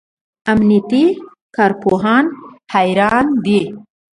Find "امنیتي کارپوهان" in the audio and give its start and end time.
0.51-2.25